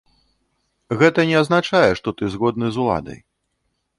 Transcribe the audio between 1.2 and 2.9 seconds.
не азначае, што ты згодны з